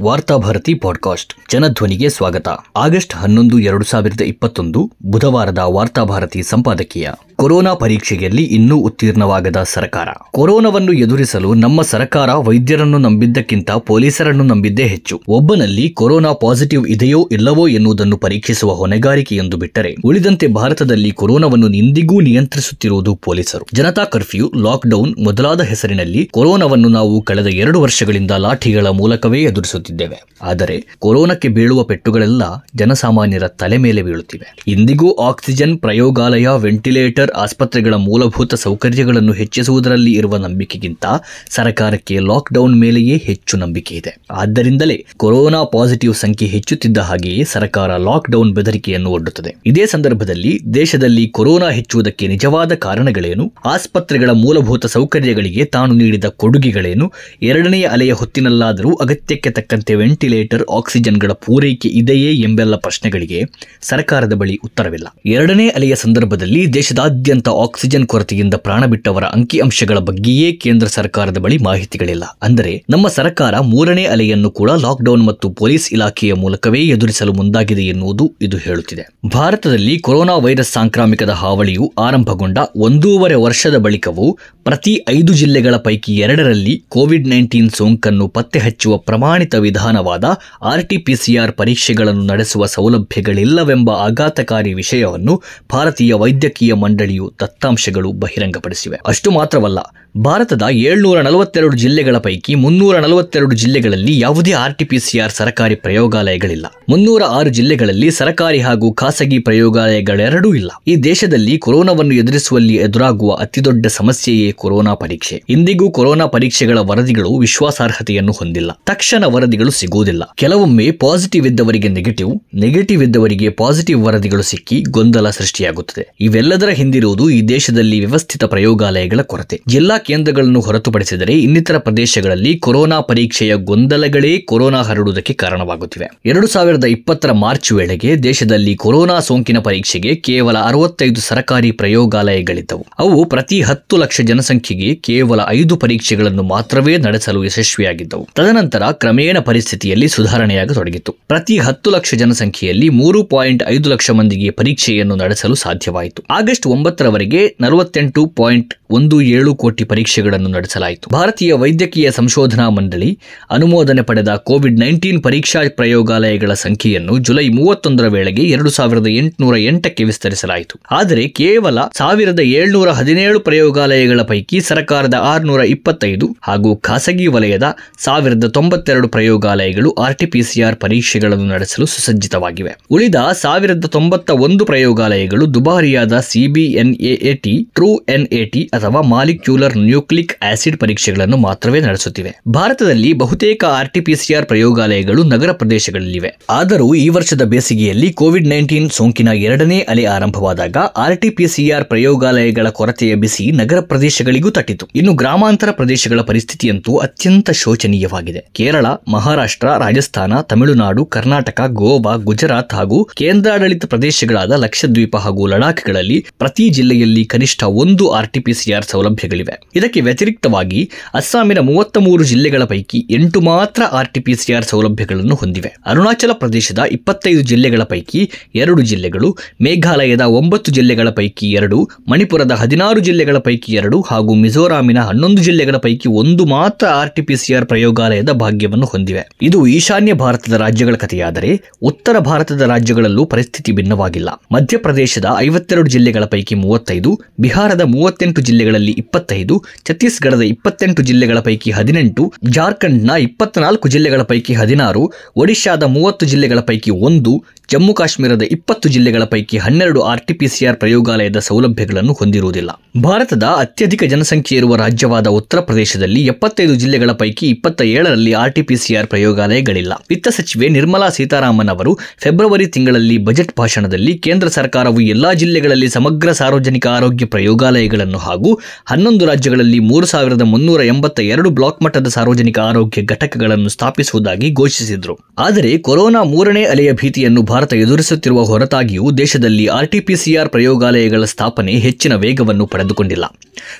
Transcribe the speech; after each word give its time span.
Varthabharati 0.00 0.74
podcast 0.74 1.34
ಜನಧ್ವನಿಗೆ 1.50 2.08
ಸ್ವಾಗತ. 2.08 2.48
August 2.76 3.14
ಹನ್ನೊಂದು 3.14 3.58
ಎರಡು 3.58 3.84
ಸಾವಿರದ 3.84 4.20
ಇಪ್ಪತ್ತೊಂದು 4.20 4.92
ಬುಧವಾರದ 5.02 5.58
ವಾರ್ತಾಭಾರತಿ 5.58 6.42
ಸಂಪಾದಕೀಯ. 6.42 7.10
ಕೊರೋನಾ 7.42 7.74
ಪರೀಕ್ಷೆಯಲ್ಲಿ 7.74 8.44
ಇನ್ನೂ 8.44 8.76
ಉತ್ತೀರ್ಣವಾಗದ 8.76 9.56
ಸರ್ಕಾರ. 9.66 10.08
ಕೊರೋನಾವನ್ನು 10.32 10.92
ಎದುರಿಸಲು 10.92 11.54
ನಮ್ಮ 11.54 11.82
ಸರ್ಕಾರ 11.82 12.32
ವೈದ್ಯರನ್ನು 12.32 12.98
ನಂಬಿದ್ದಕ್ಕಿಂತ 12.98 13.70
ಪೊಲೀಸರನ್ನು 13.70 14.44
ನಂಬಿದ್ದೇ 14.44 14.82
ಹೆಚ್ಚು. 14.82 15.22
ಒಬ್ಬನಲ್ಲಿ 15.28 15.90
ಕೊರೋನಾ 15.90 16.32
ಪಾಸಿಟಿವ್ 16.32 16.86
ಇದೆಯೋ 16.86 17.28
ಇಲ್ಲವೋ 17.32 17.68
ಎನ್ನುವುದನ್ನು 17.68 18.16
ಪರೀಕ್ಷಿಸುವ 18.16 18.72
ಹೊಣೆಗಾರಿಕೆಯೊಂದು 18.72 19.56
ಬಿಟ್ಟರೆ, 19.56 19.96
ಉಳಿದಂತೆ 20.04 20.46
ಭಾರತದಲ್ಲಿ 20.46 21.10
ಕೊರೋನಾವನ್ನು 21.10 21.68
ಇಂದಿಗೂ 21.68 22.20
ನಿಯಂತ್ರಿಸುತ್ತಿರುವುದು 22.20 23.14
ಪೊಲೀಸರು. 23.14 23.66
ಜನತಾ 23.74 24.04
ಕರ್ಫ್ಯೂ, 24.04 24.52
ಲಾಕ್ಡೌನ್ 24.56 25.14
ಮೊದಲಾದ 25.24 25.60
ಹೆಸರಿನಲ್ಲಿ 25.60 26.28
ಕೊರೋನಾವನ್ನು 26.32 26.88
ನಾವು 26.88 27.22
ಕಳೆದ 27.22 27.46
ಎರಡು 27.46 27.80
ವರ್ಷಗಳಿಂದ 27.80 28.30
ಲಾಠಿಗಳ 28.30 28.86
ಮೂಲಕವೇ 28.86 29.42
ಎದುರಿಸುತ್ತಿದ್ದೇವೆ. 29.42 30.22
ಆದರೆ, 30.42 30.84
ಕೊರೋನಾಕ್ಕೆ 30.98 31.48
ಬೀಳುವ 31.48 31.82
ಪೆಟ್ಟುಗಳೆಲ್ಲ 31.82 32.42
ಜನಸಾಮಾನ್ಯರ 32.74 33.48
ತಲೆ 33.48 33.76
ಮೇಲೆ 33.76 34.02
ಬೀಳುತ್ತಿವೆ. 34.02 34.56
ಇಂದಿಗೂ 34.66 35.12
ಆಕ್ಸಿಜನ್ 35.12 35.78
ಪ್ರಯೋಗಾಲಯ, 35.78 36.48
ವೆಂಟಿಲೇಟರ್ 36.56 37.31
ಆಸ್ಪತ್ರೆಗಳ 37.36 37.94
ಮೂಲಭೂತ 37.94 38.54
ಸೌಕರ್ಯಗಳನ್ನು 38.54 39.32
ಹೆಚ್ಚಿಸುವುದರಲ್ಲಿ 39.32 40.12
ಇರುವ 40.14 40.36
ನಂಬಿಕೆಗಿಂತ 40.36 41.04
ಸರ್ಕಾರಕ್ಕೆ 41.50 42.18
ಲಾಕ್ಡೌನ್ 42.18 42.80
ಮೇಲೆಯೇ 42.80 43.16
ಹೆಚ್ಚು 43.16 43.56
ನಂಬಿಕೆ 43.56 43.94
ಇದೆ. 43.94 44.20
ಆದ್ದರಿಂದಲೇ 44.30 45.06
ಕೊರೋನಾ 45.16 45.64
ಪಾಸಿಟಿವ್ 45.64 46.14
ಸಂಖ್ಯೆ 46.14 46.48
ಹೆಚ್ಚುತ್ತಿದ್ದ 46.48 46.98
ಹಾಗೆಯೇ 46.98 47.44
ಸರ್ಕಾರ 47.44 47.96
ಲಾಕ್ಡೌನ್ 47.96 48.52
ಬೆದರಿಕೆಯನ್ನು 48.52 49.10
ಒಡ್ಡುತ್ತದೆ. 49.10 49.56
ಇದೇ 49.66 49.86
ಸಂದರ್ಭದಲ್ಲಿ 49.86 50.60
ದೇಶದಲ್ಲಿ 50.74 51.28
ಕೊರೋನಾ 51.28 51.70
ಹೆಚ್ಚುವುದಕ್ಕೆ 51.70 52.28
ನಿಜವಾದ 52.28 52.74
ಕಾರಣಗಳೇನು? 52.74 53.52
ಆಸ್ಪತ್ರೆಗಳ 53.64 54.30
ಮೂಲಭೂತ 54.30 54.86
ಸೌಕರ್ಯಗಳಿಗೆ 54.86 55.64
ತಾನು 55.64 55.94
ನೀಡಿದ 55.94 56.24
ಕೊಡುಗೆಗಳೇನು? 56.24 57.12
ಎರಡನೆಯ 57.42 57.86
ಅಲೆಯ 57.86 58.12
ಹೊತ್ತಿನಲ್ಲಾದರೂ 58.12 58.94
ಅಗತ್ಯಕ್ಕೆ 58.94 59.50
ತಕ್ಕಂತೆ 59.50 59.94
ವೆಂಟಿಲೇಟರ್ 59.94 60.64
ಆಕ್ಸಿಜನ್ಗಳ 60.72 61.32
ಪೂರೈಕೆ 61.32 61.88
ಇದೆಯೇ 61.88 62.32
ಎಂಬೆಲ್ಲ 62.32 62.76
ಪ್ರಶ್ನೆಗಳಿಗೆ 62.76 63.42
ಸರ್ಕಾರದ 63.82 64.32
ಬಳಿ 64.32 64.60
ಉತ್ತರವಿಲ್ಲ. 64.64 65.06
ಎರಡನೇ 65.26 65.68
ಅಲೆಯ 65.68 65.94
ಸಂದರ್ಭದಲ್ಲಿ 65.94 66.72
ದೇಶದಾದ್ಯಂತ 66.72 67.11
ಆಕ್ಸಿಜನ್ 67.48 68.06
ಕೊರತೆಯಿಂದ 68.06 68.54
ಪ್ರಾಣ 68.54 68.84
ಬಿಟ್ಟವರ 68.86 69.24
ಅಂಕಿಅಂಶಗಳ 69.24 69.98
ಬಗ್ಗೆಯೇ 69.98 70.52
ಕೇಂದ್ರ 70.52 70.86
ಸರ್ಕಾರದ 70.86 71.38
ಬಳಿ 71.38 71.58
ಮಾಹಿತಿಗಳಿಲ್ಲ. 71.58 72.38
ಅಂದರೆ, 72.42 72.84
ನಮ್ಮ 72.90 73.08
ಸರ್ಕಾರ 73.08 73.58
ಮೂರನೇ 73.58 74.04
ಅಲೆಯನ್ನು 74.04 74.50
ಕೂಡ 74.50 74.70
ಲಾಕ್ಡೌನ್ 74.70 75.26
ಮತ್ತು 75.26 75.50
ಪೊಲೀಸ್ 75.50 75.92
ಇಲಾಖೆಯ 75.92 76.34
ಮೂಲಕವೇ 76.34 76.80
ಎದುರಿಸಲು 76.80 77.32
ಮುಂದಾಗಿದೆ 77.32 77.82
ಎನ್ನುವುದು 77.82 78.34
ಇದು 78.42 78.56
ಹೇಳುತ್ತಿದೆ. 78.56 79.16
ಭಾರತದಲ್ಲಿ 79.28 79.98
ಕೊರೋನಾ 79.98 80.34
ವೈರಸ್ 80.34 80.72
ಸಾಂಕ್ರಾಮಿಕದ 80.72 81.30
ಹಾವಳಿಯು 81.30 81.92
ಆರಂಭಗೊಂಡ 81.98 82.58
ಒಂದೂವರೆ 82.76 83.34
ವರ್ಷದ 83.34 83.76
ಬಳಿಕವೂ 83.76 84.38
ಪ್ರತಿ 84.64 85.04
ಐದು 85.08 85.32
ಜಿಲ್ಲೆಗಳ 85.32 85.76
ಪೈಕಿ 85.76 86.16
ಎರಡರಲ್ಲಿ 86.16 86.84
ಕೋವಿಡ್ 86.88 87.28
ನೈನ್ಟೀನ್ 87.28 87.70
ಸೋಂಕನ್ನು 87.70 88.28
ಪತ್ತೆ 88.28 88.58
ಹಚ್ಚುವ 88.58 88.96
ಪ್ರಮಾಣಿತ 88.96 89.54
ವಿಧಾನವಾದ 89.54 90.24
ಆರ್ಟಿಪಿಸಿಆರ್ 90.62 91.52
ಪರೀಕ್ಷೆಗಳನ್ನು 91.52 92.22
ನಡೆಸುವ 92.22 92.66
ಸೌಲಭ್ಯಗಳಿಲ್ಲವೆಂಬ 92.66 93.90
ಆಘಾತಕಾರಿ 93.90 94.74
ವಿಷಯವನ್ನು 94.74 95.42
ಭಾರತೀಯ 95.72 96.14
ವೈದ್ಯಕೀಯ 96.14 96.72
ಮಂಡಳಿಯು 97.02 97.26
ದತ್ತಾಂಶಗಳು 97.40 98.12
ಬಹಿರಂಗಪಡಿಸಿವೆ. 98.12 98.96
ಅಷ್ಟು 99.06 99.30
ಮಾತ್ರವಲ್ಲ, 99.30 99.78
ಭಾರತದ 100.24 100.62
ಏಳ್ನೂರ 100.70 101.18
ನಲವತ್ತೆರಡು 101.20 101.76
ಜಿಲ್ಲೆಗಳ 101.76 102.16
ಪೈಕಿ 102.18 102.54
ಮುನ್ನೂರ 102.54 102.94
ನಲವತ್ತೆರಡು 102.98 103.54
ಜಿಲ್ಲೆಗಳಲ್ಲಿ 103.56 104.14
ಯಾವುದೇ 104.20 104.52
ಆರ್ಟಿಪಿಸಿಆರ್ 104.52 105.32
ಸರ್ಕಾರಿ 105.32 105.74
ಪ್ರಯೋಗಾಲಯಗಳಿಲ್ಲ. 105.74 106.66
ಮುನ್ನೂರ 106.88 107.22
ಆರು 107.28 107.50
ಜಿಲ್ಲೆಗಳಲ್ಲಿ 107.50 108.10
ಸರ್ಕಾರಿ 108.10 108.60
ಹಾಗೂ 108.60 108.92
ಖಾಸಗಿ 108.92 109.38
ಪ್ರಯೋಗಾಲಯಗಳೆರಡೂ 109.38 110.54
ಇಲ್ಲ. 110.54 110.70
ಈ 110.86 110.96
ದೇಶದಲ್ಲಿ 110.96 111.58
ಕೊರೋನಾವನ್ನು 111.58 112.14
ಎದುರಿಸುವಲ್ಲಿ 112.14 112.74
ಎದುರಾಗುವ 112.76 113.32
ಅತಿದೊಡ್ಡ 113.34 113.86
ಸಮಸ್ಯೆಯೇ 113.86 114.52
ಕೊರೋನಾ 114.52 114.94
ಪರೀಕ್ಷೆ. 114.94 115.42
ಇಂದಿಗೂ 115.48 115.90
ಕೊರೋನಾ 115.90 116.26
ಪರೀಕ್ಷೆಗಳ 116.26 116.78
ವರದಿಗಳು 116.90 117.32
ವಿಶ್ವಾಸಾರ್ಹತೆಯನ್ನು 117.38 118.32
ಹೊಂದಿಲ್ಲ. 118.32 118.70
ತಕ್ಷಣ 118.86 119.24
ವರದಿಗಳು 119.26 119.70
ಸಿಗುವುದಿಲ್ಲ. 119.70 120.22
ಕೆಲವೊಮ್ಮೆ 120.36 120.90
ಪಾಸಿಟಿವ್ 120.90 121.46
ಇದ್ದವರಿಗೆ 121.46 121.88
ನೆಗೆಟಿವ್ 121.88 122.32
ನೆಗೆಟಿವ್ 122.60 123.02
ಇದ್ದವರಿಗೆ 123.02 123.48
ಪಾಸಿಟಿವ್ 123.62 124.00
ವರದಿಗಳು 124.04 124.42
ಸಿಕ್ಕಿ 124.42 124.78
ಗೊಂದಲ 124.90 125.30
ಸೃಷ್ಟಿಯಾಗುತ್ತದೆ. 125.30 126.04
ಇವೆಲ್ಲದರ 126.20 126.68
ಹಿಂದಿರುವುದು 126.92 127.30
ಈ 127.30 127.42
ದೇಶದಲ್ಲಿ 127.42 128.04
ವ್ಯವಸ್ಥಿತ 128.04 128.44
ಪ್ರಯೋಗಾಲಯಗಳ 128.44 129.20
ಕೊರತೆ. 129.22 129.60
ಎಲ್ಲಾ 129.72 129.98
ಕೇಂದ್ರಗಳನ್ನು 129.98 130.60
ಹೊರತುಪಡಿಸಿದರೆ 130.60 131.32
ಇನ್ನಿತರ 131.32 131.78
ಪ್ರದೇಶಗಳಲ್ಲಿ 131.78 132.58
ಕೊರೋನಾ 132.58 133.00
ಪರೀಕ್ಷೆಯ 133.00 133.54
ಗೊಂದಲಗಳೇ 133.54 134.38
ಕೊರೋನಾ 134.38 134.82
ಹರಡುವುದಕ್ಕೆ 134.82 135.32
ಕಾರಣವಾಗುತ್ತಿವೆ. 135.32 136.06
ಎರಡು 136.26 136.46
ಸಾವಿರದ 136.46 136.84
ಇಪ್ಪತ್ತರ 136.84 137.32
ಮಾರ್ಚ್ 137.32 137.72
ವೇಳೆಗೆ 137.72 138.16
ದೇಶದಲ್ಲಿ 138.16 138.74
ಕೊರೋನಾ 138.74 139.20
ಸೋಂಕಿನ 139.20 139.58
ಪರೀಕ್ಷೆಗೆ 139.58 140.14
ಕೇವಲ 140.14 140.58
ಅರವತ್ತೈದು 140.58 141.20
ಸರ್ಕಾರಿ 141.20 141.70
ಪ್ರಯೋಗಾಲಯಗಳಿದ್ದವು. 141.70 142.86
ಅವು 142.98 143.24
ಪ್ರತಿ 143.24 143.60
ಹತ್ತು 143.62 143.96
ಲಕ್ಷ 143.96 144.20
ಜನಸಂಖ್ಯೆಗೆ 144.20 144.94
ಕೇವಲ 144.94 145.40
ಐದು 145.48 145.76
ಪರೀಕ್ಷೆಗಳನ್ನು 145.76 146.42
ಮಾತ್ರವೇ 146.42 146.98
ನಡೆಸಲು 146.98 147.44
ಯಶಸ್ವಿಯಾಗಿದ್ದವು. 147.44 148.28
ತದನಂತರ 148.34 148.82
ಕ್ರಮೇಣ 148.92 149.38
ಪರಿಸ್ಥಿತಿಯಲ್ಲಿ 149.38 150.08
ಸುಧಾರಣೆಯಾಗತೊಡಗಿತು 150.08 151.16
ಪ್ರತಿ 151.28 151.58
ಹತ್ತು 151.58 151.90
ಲಕ್ಷ 151.90 152.14
ಜನಸಂಖ್ಯೆಯಲ್ಲಿ 152.14 152.88
ಮೂರು 152.88 153.24
ಪಾಯಿಂಟ್ 153.24 153.64
ಐದು 153.68 153.90
ಲಕ್ಷ 153.90 154.10
ಮಂದಿಗೆ 154.10 154.50
ಪರೀಕ್ಷೆಯನ್ನು 154.50 155.16
ನಡೆಸಲು 155.16 155.54
ಸಾಧ್ಯವಾಯಿತು. 155.54 156.22
ಆಗಸ್ಟ್ 156.30 156.66
ಒಂಬತ್ತರವರೆಗೆ 156.82 157.40
ನಲವತ್ತೆಂಟು 157.60 158.22
ಪಾಯಿಂಟ್ 158.36 158.72
ಒಂದು 158.92 159.16
ಏಳು 159.36 159.54
ಕೋಟಿ 159.54 159.84
ಪರೀಕ್ಷೆಗಳನ್ನು 159.84 160.48
ನಡೆಸಲಾಯಿತು. 160.48 161.06
ಭಾರತೀಯ 161.10 161.52
ವೈದ್ಯಕೀಯ 161.52 162.10
ಸಂಶೋಧನಾ 162.10 162.66
ಮಂಡಳಿ 162.68 163.10
ಅನುಮೋದನೆ 163.50 164.02
ಪಡೆದ 164.02 164.30
ಕೋವಿಡ್ 164.48 164.80
ನೈನ್ಟೀನ್ 164.80 165.20
ಪರೀಕ್ಷಾ 165.22 165.60
ಪ್ರಯೋಗಾಲಯಗಳ 165.76 166.52
ಸಂಖ್ಯೆಯನ್ನು 166.64 167.14
ಜುಲೈ 167.18 167.46
ಮೂವತ್ತೊಂದರ 167.48 168.06
ವೇಳೆಗೆ 168.08 168.42
ಎರಡು 168.42 168.70
ಸಾವಿರದ 168.70 169.08
ಎಂಟುನೂರ 169.20 169.56
ಎಂಟಕ್ಕೆ 169.70 170.04
ವಿಸ್ತರಿಸಲಾಯಿತು. 170.04 170.74
ಆದರೆ 170.90 171.24
ಕೇವಲ 171.40 171.78
ಸಾವಿರದ 171.98 172.40
ಏಳ್ನೂರ 172.58 172.88
ಹದಿನೇಳು 172.90 173.40
ಪ್ರಯೋಗಾಲಯಗಳ 173.40 174.22
ಪೈಕಿ 174.22 174.60
ಸರ್ಕಾರದ 174.60 175.16
ಆರುನೂರ 175.20 175.62
ಇಪ್ಪತ್ತೈದು 175.74 176.28
ಹಾಗೂ 176.42 176.70
ಖಾಸಗಿ 176.76 177.26
ವಲಯದ 177.26 177.68
ಸಾವಿರದ 177.98 178.46
ತೊಂಬತ್ತೆರಡು 178.48 179.08
ಪ್ರಯೋಗಾಲಯಗಳು 179.08 179.90
ಆರ್ಟಿಪಿಸಿಆರ್ 180.06 180.76
ಪರೀಕ್ಷೆಗಳನ್ನು 180.76 181.46
ನಡೆಸಲು 181.46 181.86
ಸುಸಜ್ಜಿತವಾಗಿವೆ. 181.86 182.72
ಉಳಿದ 182.90 183.14
ಸಾವಿರದ 183.42 183.86
ತೊಂಬತ್ತ 183.86 184.30
ಒಂದು 184.46 184.64
ಪ್ರಯೋಗಾಲಯಗಳು 184.64 185.54
ದುಬಾರಿಯಾದ 185.54 186.14
ಸಿಬಿಎನ್ಎಟಿ 186.30 187.54
ಟ್ರೂ 187.74 187.90
ಎನ್ಎಟಿ 188.08 188.62
ಅಥವಾ 188.82 189.00
ಮಾಲಿಕ್ಯೂಲರ್ 189.00 189.76
ನ್ಯೂಕ್ಲಿಕ್ 189.76 190.44
ಆಸಿಡ್ 190.44 190.76
ಪರೀಕ್ಷೆಗಳನ್ನು 190.76 191.36
ಮಾತ್ರವೇ 191.36 191.80
ನಡೆಸುತ್ತಿವೆ. 191.80 192.40
ಭಾರತದಲ್ಲಿ 192.48 193.12
ಬಹುತೇಕ 193.12 193.64
ಆರ್ಟಿಪಿಸಿಆರ್ 193.64 194.46
ಪ್ರಯೋಗಾಲಯಗಳು 194.46 195.22
ನಗರ 195.22 195.52
ಪ್ರದೇಶಗಳಲ್ಲಿವೆ. 195.52 196.38
ಆದರೂ 196.50 196.94
ಈ 196.94 197.08
ವರ್ಷದ 197.08 197.42
ಬೇಸಿಗೆಯಲ್ಲಿ 197.42 198.12
ಕೋವಿಡ್ 198.12 198.48
ನೈನ್ಟೀನ್ 198.48 198.90
ಸೋಂಕಿನ 198.90 199.28
ಎರಡನೇ 199.28 199.80
ಅಲೆ 199.80 200.04
ಆರಂಭವಾದಾಗ 200.04 200.76
ಆರ್ಟಿಪಿಸಿಆರ್ 200.76 201.84
ಪ್ರಯೋಗಾಲಯಗಳ 201.84 202.68
ಕೊರತೆಯ 202.68 203.14
ಬಿಸಿ 203.14 203.52
ನಗರ 203.52 203.80
ಪ್ರದೇಶಗಳಿಗೂ 203.80 204.50
ತಟ್ಟಿತು. 204.50 204.88
ಇನ್ನು 204.94 205.12
ಗ್ರಾಮಾಂತರ 205.12 205.70
ಪ್ರದೇಶಗಳ 205.70 206.20
ಪರಿಸ್ಥಿತಿಯಂತೂ 206.20 206.96
ಅತ್ಯಂತ 206.96 207.50
ಶೋಚನೀಯವಾಗಿದೆ. 207.50 208.48
ಕೇರಳ, 208.52 208.86
ಮಹಾರಾಷ್ಟ್ರ, 209.08 209.68
ರಾಜಸ್ಥಾನ, 209.68 210.40
ತಮಿಳುನಾಡು, 210.40 211.04
ಕರ್ನಾಟಕ, 211.04 211.60
ಗೋವಾ, 211.66 212.16
ಗುಜರಾತ್ 212.16 212.72
ಹಾಗೂ 212.72 213.04
ಕೇಂದ್ರಾಡಳಿತ 213.04 213.84
ಪ್ರದೇಶಗಳಾದ 213.84 214.52
ಲಕ್ಷದ್ವೀಪ 214.52 215.16
ಹಾಗೂ 215.16 215.46
ಲಡಾಖ್ಗಳಲ್ಲಿ 215.46 216.26
ಪ್ರತಿ 216.38 216.68
ಜಿಲ್ಲೆಯಲ್ಲಿ 216.68 217.24
ಕನಿಷ್ಠ 217.24 217.62
ಒಂದು 217.64 218.10
ಆರ್ಟಿಪಿಸಿಆರ್ 218.10 218.71
ಸೌಲಭ್ಯಗಳಿವೆ. 218.80 219.68
ಇದಕ್ಕೆ 219.76 220.00
ವ್ಯತಿರಿಕ್ತವಾಗಿ 220.00 220.90
ಅಸ್ಸಾಮಿನ 221.14 221.58
ಮೂವತ್ತ 221.58 221.98
ಮೂರು 221.98 222.24
ಜಿಲ್ಲೆಗಳ 222.24 222.64
ಪೈಕಿ 222.64 223.06
ಎಂಟು 223.10 223.40
ಮಾತ್ರ 223.40 223.82
ಆರ್ಟಿಪಿಸಿಆರ್ 223.82 224.64
ಸೌಲಭ್ಯಗಳನ್ನು 224.64 225.34
ಹೊಂದಿವೆ. 225.34 225.76
ಅರುಣಾಚಲ 225.86 226.30
ಪ್ರದೇಶದ 226.32 226.78
ಇಪ್ಪತ್ತೈದು 226.90 227.42
ಜಿಲ್ಲೆಗಳ 227.42 227.82
ಪೈಕಿ 227.82 228.30
ಎರಡು 228.54 228.82
ಜಿಲ್ಲೆಗಳು, 228.82 229.36
ಮೇಘಾಲಯದ 229.62 230.20
ಒಂಬತ್ತು 230.20 230.72
ಜಿಲ್ಲೆಗಳ 230.72 231.08
ಪೈಕಿ 231.08 231.50
ಎರಡು, 231.50 231.90
ಮಣಿಪುರದ 232.08 232.52
ಹದಿನಾರು 232.52 233.00
ಜಿಲ್ಲೆಗಳ 233.00 233.38
ಪೈಕಿ 233.38 233.72
ಎರಡು 233.72 234.00
ಹಾಗೂ 234.00 234.34
ಮಿಜೋರಾಮಿನ 234.34 234.98
ಹನ್ನೊಂದು 234.98 235.42
ಜಿಲ್ಲೆಗಳ 235.42 235.76
ಪೈಕಿ 235.76 236.08
ಒಂದು 236.08 236.44
ಮಾತ್ರ 236.44 236.86
ಆರ್ಟಿಪಿಸಿಆರ್ 236.86 237.66
ಪ್ರಯೋಗಾಲಯದ 237.66 238.30
ಭಾಗ್ಯವನ್ನು 238.30 238.86
ಹೊಂದಿವೆ. 238.86 239.28
ಇದು 239.42 239.66
ಈಶಾನ್ಯ 239.66 240.12
ಭಾರತದ 240.12 240.52
ರಾಜ್ಯಗಳ 240.52 240.94
ಕಥೆಯಾದರೆ 240.94 241.60
ಉತ್ತರ 241.82 242.18
ಭಾರತದ 242.18 242.60
ರಾಜ್ಯಗಳಲ್ಲೂ 242.60 243.24
ಪರಿಸ್ಥಿತಿ 243.24 243.72
ಭಿನ್ನವಾಗಿಲ್ಲ. 243.72 244.28
ಮಧ್ಯಪ್ರದೇಶದ 244.52 245.24
ಐವತ್ತೆರಡು 245.38 245.90
ಜಿಲ್ಲೆಗಳ 245.90 246.24
ಪೈಕಿ 246.24 246.54
ಮೂವತ್ತೈದು, 246.54 247.20
ಬಿಹಾರದ 247.40 247.80
ಮೂವತ್ತೆಂಟು 247.80 248.42
ಜಿಲ್ಲೆಗಳಲ್ಲಿ 248.62 248.92
ಇಪ್ಪತ್ತೈದು, 249.02 249.54
ಛತ್ತೀಸ್ಗಢದ 249.88 250.44
ಇಪ್ಪತ್ತೆಂಟು 250.54 251.00
ಜಿಲ್ಲೆಗಳ 251.02 251.38
ಪೈಕಿ 251.40 251.70
ಹದಿನೆಂಟು, 251.70 252.22
ಜಾರ್ಖಂಡ್ನ 252.56 253.12
ಇಪ್ಪತ್ನಾಲ್ಕು 253.18 253.86
ಜಿಲ್ಲೆಗಳ 253.88 254.22
ಪೈಕಿ 254.22 254.52
ಹದಿನಾರು, 254.54 255.02
ಒಡಿಶಾದ 255.36 255.82
ಮೂವತ್ತು 255.94 256.24
ಜಿಲ್ಲೆಗಳ 256.26 256.60
ಪೈಕಿ 256.60 256.90
ಒಂದು 257.08 257.32
ಜಮ್ಮು 257.72 257.92
ಕಾಶ್ಮೀರದ 257.94 258.42
ಇಪ್ಪತ್ತು 258.50 258.88
ಜಿಲ್ಲೆಗಳ 258.88 259.24
ಪೈಕಿ 259.24 259.56
ಹನ್ನೆರಡು 259.58 260.00
ಆರ್ಟಿಪಿಸಿಆರ್ 260.02 260.76
ಪ್ರಯೋಗಾಲಯದ 260.76 261.38
ಸೌಲಭ್ಯಗಳನ್ನು 261.38 262.12
ಹೊಂದಿರುವುದಿಲ್ಲ. 262.12 262.70
ಭಾರತದ 263.02 263.44
ಅತ್ಯಧಿಕ 263.58 264.04
ಜನಸಂಖ್ಯೆ 264.04 264.56
ಇರುವ 264.58 264.76
ರಾಜ್ಯವಾದ 264.76 265.26
ಉತ್ತರ 265.26 265.60
ಪ್ರದೇಶದಲ್ಲಿ 265.60 266.20
ಎಪ್ಪತ್ತೈದು 266.26 266.74
ಜಿಲ್ಲೆಗಳ 266.74 267.12
ಪೈಕಿ 267.12 267.46
ಇಪ್ಪತ್ತ 267.46 267.82
ಏಳರಲ್ಲಿ 267.82 268.32
ಆರ್ಟಿಪಿಸಿಆರ್ 268.32 269.06
ಪ್ರಯೋಗಾಲಯಗಳಿಲ್ಲ. 269.06 269.92
ವಿತ್ತ 270.08 270.28
ಸಚಿವೆ 270.28 270.68
ನಿರ್ಮಲಾ 270.68 271.08
ಸೀತಾರಾಮನ್ 271.08 271.68
ಅವರು 271.68 271.98
ಫೆಬ್ರವರಿ 272.18 272.66
ತಿಂಗಳಲ್ಲಿ 272.66 273.18
ಬಜೆಟ್ 273.18 273.54
ಭಾಷಣದಲ್ಲಿ 273.58 274.14
ಕೇಂದ್ರ 274.18 274.48
ಸರ್ಕಾರವು 274.48 275.00
ಎಲ್ಲಾ 275.14 275.32
ಜಿಲ್ಲೆಗಳಲ್ಲಿ 275.32 275.88
ಸಮಗ್ರ 275.88 276.32
ಸಾರ್ವಜನಿಕ 276.32 276.86
ಆರೋಗ್ಯ 276.86 277.26
ಪ್ರಯೋಗಾಲಯಗಳನ್ನು 277.26 278.18
ಹಾಗೂ 278.18 278.52
ಹನ್ನೊಂದು 278.84 279.26
ರಾಜ್ಯಗಳಲ್ಲಿ 279.26 279.78
ಮೂರು 279.78 280.06
ಸಾವಿರದ 280.06 280.42
ಮುನ್ನೂರ 280.42 280.82
ಎಂಬತ್ತ 280.84 281.20
ಎರಡು 281.20 281.50
ಬ್ಲಾಕ್ 281.50 281.82
ಮಟ್ಟದ 281.82 282.08
ಸಾರ್ವಜನಿಕ 282.08 282.58
ಆರೋಗ್ಯ 282.58 283.02
ಘಟಕಗಳನ್ನು 283.02 283.68
ಸ್ಥಾಪಿಸುವುದಾಗಿ 283.68 284.50
ಘೋಷಿಸಿದರು. 284.50 285.16
ಆದರೆ 285.38 285.78
ಕೊರೋನಾ 285.78 286.22
ಮೂರನೇ 286.22 286.64
ಅಲೆಯ 286.64 286.92
ಭೀತಿಯನ್ನು 286.92 287.42
ಭಾರತ 287.62 287.74
ಎದುರಿಸುತ್ತಿರುವ 287.74 288.42
ಹೊರತಾಗಿಯೂ 288.42 289.10
ದೇಶದಲ್ಲಿ 289.10 289.66
ಆರ್ಟಿಪಿಸಿಆರ್ 289.66 290.48
ಪ್ರಯೋಗಾಲಯಗಳ 290.48 291.24
ಸ್ಥಾಪನೆ 291.24 291.72
ಹೆಚ್ಚಿನ 291.72 292.14
ವೇಗವನ್ನು 292.14 292.66
ಪಡೆದುಕೊಂಡಿಲ್ಲ. 292.66 293.24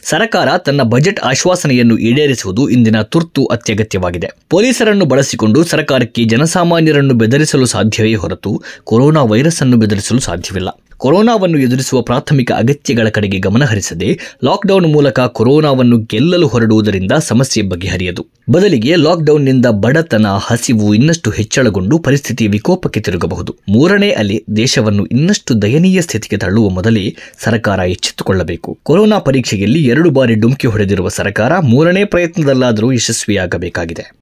ಸರ್ಕಾರ 0.04 0.56
ತನ್ನ 0.56 0.82
ಬಜೆಟ್ 0.82 1.20
ಆಶ್ವಾಸನೆಯನ್ನು 1.20 1.98
ಈಡೇರಿಸುವುದು 1.98 2.68
ಇಂದಿನ 2.68 3.02
ತುರ್ತು 3.02 3.44
ಅತ್ಯಗತ್ಯವಾಗಿದೆ. 3.44 4.28
ಪೊಲೀಸರನ್ನು 4.50 5.04
ಬಳಸಿಕೊಂಡು 5.04 5.64
ಸರ್ಕಾರಕ್ಕೆ 5.64 6.24
ಜನಸಾಮಾನ್ಯರನ್ನು 6.24 7.14
ಬೆದರಿಸಲು 7.14 7.66
ಸಾಧ್ಯವೇ 7.66 8.14
ಹೊರತು 8.14 8.62
ಕೊರೋನಾ 8.84 9.22
ವೈರಸ್ 9.22 9.62
ಅನ್ನು 9.62 9.76
ಬೆದರಿಸಲು 9.76 10.20
ಸಾಧ್ಯವಿಲ್ಲ. 10.20 10.68
ಕೊರೋನಾವನ್ನು 11.02 11.58
ಎದುರಿಸುವ 11.58 12.02
ಪ್ರಾಥಮಿಕ 12.02 12.52
ಅಗತ್ಯಗಳ 12.52 13.08
ಕಡೆಗೆ 13.08 13.38
ಗಮನಹರಿಸದೆ 13.38 14.18
ಲಾಕ್ಡೌನ್ 14.44 14.86
ಮೂಲಕ 14.86 15.20
ಕೊರೋನಾವನ್ನು 15.20 15.98
ಗೆಲ್ಲಲು 15.98 16.46
ಹೊರಡುವುದರಿಂದ 16.46 17.12
ಸಮಸ್ಯೆ 17.18 17.62
ಬಗೆಹರಿಯದು. 17.62 18.26
ಬದಲಿಗೆ 18.50 18.96
ಲಾಕ್ಡೌನ್ನಿಂದ 18.96 19.66
ಬಡತನ, 19.66 20.26
ಹಸಿವು 20.26 20.94
ಇನ್ನಷ್ಟು 20.94 21.30
ಹೆಚ್ಚಳಗೊಂಡು 21.30 21.98
ಪರಿಸ್ಥಿತಿ 21.98 22.46
ವಿಕೋಪಕ್ಕೆ 22.46 23.00
ತಿರುಗಬಹುದು. 23.00 23.56
ಮೂರನೇ 23.68 24.10
ಅಲೆ, 24.10 24.44
ದೇಶವನ್ನು 24.56 25.06
ಇನ್ನಷ್ಟು 25.06 25.62
ದಯನೀಯ 25.62 26.02
ಸ್ಥಿತಿಗೆ 26.02 26.36
ತಳ್ಳುವ 26.36 26.68
ಮೊದಲೇ 26.68 27.16
ಸರ್ಕಾರ 27.38 27.78
ಎಚ್ಚೆತ್ತುಕೊಳ್ಳಬೇಕು. 27.78 28.78
ಕೊರೋನಾ 28.82 29.18
ಪರೀಕ್ಷೆಯಲ್ಲಿ 29.18 29.84
ಎರಡು 29.84 30.10
ಬಾರಿ 30.10 30.34
ಡುಮ್ಕಿ 30.34 30.66
ಹೊಡೆದಿರುವ 30.66 31.08
ಸರ್ಕಾರ 31.08 31.58
ಮೂರನೇ 31.58 32.04
ಪ್ರಯತ್ನದಲ್ಲಾದರೂ 32.04 32.92
ಯಶಸ್ವಿಯಾಗಬೇಕಾಗಿದೆ. 32.92 34.04